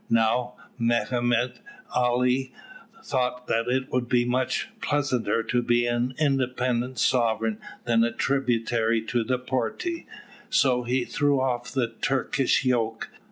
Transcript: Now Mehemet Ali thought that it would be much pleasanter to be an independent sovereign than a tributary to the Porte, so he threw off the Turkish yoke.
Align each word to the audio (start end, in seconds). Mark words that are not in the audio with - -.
Now 0.09 0.55
Mehemet 0.79 1.59
Ali 1.93 2.51
thought 3.03 3.45
that 3.45 3.67
it 3.67 3.91
would 3.91 4.09
be 4.09 4.25
much 4.25 4.69
pleasanter 4.81 5.43
to 5.43 5.61
be 5.61 5.85
an 5.85 6.15
independent 6.17 6.97
sovereign 6.97 7.59
than 7.85 8.03
a 8.03 8.11
tributary 8.11 9.03
to 9.03 9.23
the 9.23 9.37
Porte, 9.37 9.85
so 10.49 10.81
he 10.81 11.05
threw 11.05 11.39
off 11.39 11.71
the 11.71 11.87
Turkish 11.89 12.65
yoke. 12.65 13.11